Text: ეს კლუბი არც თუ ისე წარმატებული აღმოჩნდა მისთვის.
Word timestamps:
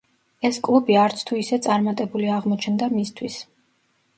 ეს 0.47 0.55
კლუბი 0.67 0.95
არც 1.01 1.21
თუ 1.31 1.37
ისე 1.41 1.59
წარმატებული 1.67 2.33
აღმოჩნდა 2.39 2.89
მისთვის. 2.95 3.37